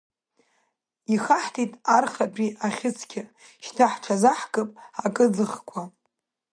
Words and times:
Ихаҳтит 1.13 1.71
архатәи 1.95 2.49
ахьы-цқьа, 2.65 3.23
шьҭа 3.63 3.85
ҳҽырзаҳкып 3.93 4.69
акыӡӷқәа. 5.05 5.81